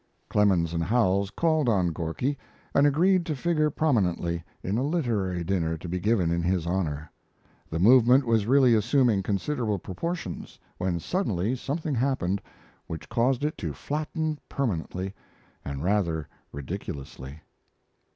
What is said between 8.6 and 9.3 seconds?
assuming